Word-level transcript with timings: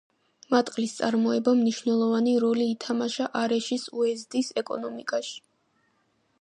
მატყლის 0.53 0.95
წარმოებამ 0.99 1.59
მნიშვნელოვანი 1.65 2.33
როლი 2.45 2.67
ითამაშა 2.71 3.29
არეშის 3.43 3.87
უეზდის 4.01 4.53
ეკონომიკაში. 4.65 5.41